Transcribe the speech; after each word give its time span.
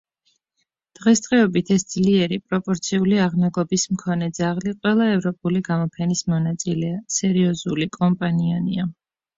დღესდღეობით 0.99 1.69
ეს 1.75 1.85
ძლიერი, 1.95 2.39
პროპორციული 2.53 3.21
აღნაგობის 3.27 3.85
მქონე 3.93 4.31
ძაღლი 4.41 4.75
ყველა 4.79 5.11
ევროპული 5.19 5.63
გამოფენის 5.71 6.27
მონაწილეა, 6.35 7.01
სერიოზული, 7.21 7.95
კომპანიონია. 8.03 8.93